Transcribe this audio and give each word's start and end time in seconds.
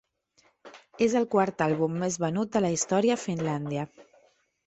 És 1.07 1.15
el 1.19 1.27
quart 1.33 1.61
àlbum 1.65 1.99
més 2.03 2.17
venut 2.25 2.55
de 2.57 2.63
la 2.65 2.73
història 2.79 3.17
a 3.19 3.23
Finlàndia. 3.27 3.85